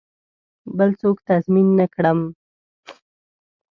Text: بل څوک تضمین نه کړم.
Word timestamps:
بل 0.77 0.89
څوک 1.01 1.17
تضمین 1.27 1.67
نه 1.79 1.85
کړم. 1.93 2.19